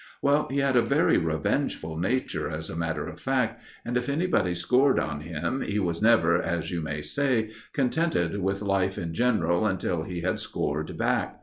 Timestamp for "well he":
0.23-0.57